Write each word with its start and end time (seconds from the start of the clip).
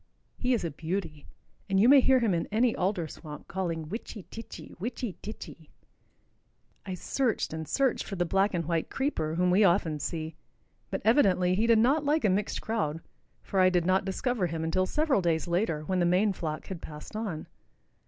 He 0.35 0.55
is 0.55 0.63
a 0.63 0.71
beauty, 0.71 1.27
and 1.69 1.79
you 1.79 1.87
may 1.87 1.99
hear 2.01 2.17
him 2.21 2.33
in 2.33 2.47
any 2.51 2.75
alder 2.75 3.07
swamp 3.07 3.47
calling 3.47 3.87
"witchy 3.87 4.23
titchy, 4.31 4.73
witchy 4.79 5.15
titchy." 5.21 5.69
I 6.87 6.95
searched 6.95 7.53
and 7.53 7.67
searched 7.67 8.03
for 8.05 8.15
the 8.15 8.25
black 8.25 8.55
and 8.55 8.65
white 8.65 8.89
creeper 8.89 9.35
whom 9.35 9.51
we 9.51 9.63
often 9.63 9.99
see, 9.99 10.33
but 10.89 11.03
evidently 11.05 11.53
he 11.53 11.67
did 11.67 11.77
not 11.77 12.03
like 12.03 12.25
a 12.25 12.31
mixed 12.31 12.63
crowd, 12.63 12.99
for 13.43 13.59
I 13.59 13.69
did 13.69 13.85
not 13.85 14.03
discover 14.03 14.47
him 14.47 14.63
until 14.63 14.87
several 14.87 15.21
days 15.21 15.47
later, 15.47 15.83
when 15.83 15.99
the 15.99 16.07
main 16.07 16.33
flock 16.33 16.65
had 16.65 16.81
passed 16.81 17.15
on. 17.15 17.45